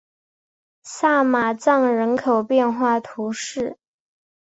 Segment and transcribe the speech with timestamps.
[0.81, 3.77] 萨马藏人口变化图示